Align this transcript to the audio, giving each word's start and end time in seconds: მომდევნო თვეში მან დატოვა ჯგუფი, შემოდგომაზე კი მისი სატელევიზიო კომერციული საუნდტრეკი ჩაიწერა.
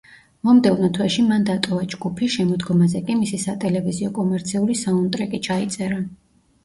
მომდევნო 0.47 0.87
თვეში 0.97 1.25
მან 1.25 1.43
დატოვა 1.49 1.83
ჯგუფი, 1.91 2.29
შემოდგომაზე 2.37 3.03
კი 3.11 3.17
მისი 3.19 3.41
სატელევიზიო 3.45 4.11
კომერციული 4.19 4.79
საუნდტრეკი 4.85 5.43
ჩაიწერა. 5.51 6.01